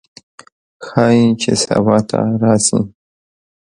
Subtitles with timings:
[0.85, 2.79] ښايي چې سبا ته راشي